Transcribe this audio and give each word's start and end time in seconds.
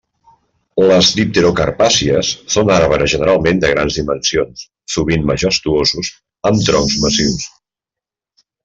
Les 0.91 1.09
dipterocarpàcies 1.17 2.31
són 2.55 2.73
arbres 2.77 3.13
generalment 3.13 3.61
de 3.65 3.71
grans 3.75 4.01
dimensions, 4.01 4.67
sovint 4.97 5.31
majestuosos, 5.35 6.13
amb 6.53 6.69
troncs 6.71 6.99
massius. 7.07 7.51